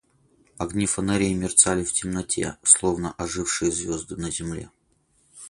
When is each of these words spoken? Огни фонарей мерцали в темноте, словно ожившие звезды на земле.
Огни 0.57 0.87
фонарей 0.87 1.35
мерцали 1.35 1.83
в 1.83 1.93
темноте, 1.93 2.57
словно 2.63 3.11
ожившие 3.19 3.71
звезды 3.71 4.15
на 4.15 4.31
земле. 4.31 4.71